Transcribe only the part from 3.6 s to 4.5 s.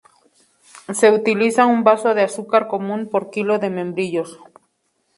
membrillos.